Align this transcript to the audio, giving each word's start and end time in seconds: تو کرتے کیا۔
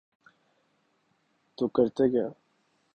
تو 1.57 1.67
کرتے 1.75 2.05
کیا۔ 2.11 2.27